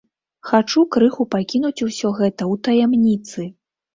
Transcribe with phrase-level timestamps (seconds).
[0.51, 3.47] Хачу крыху пакінуць усё гэта ў таямніцы.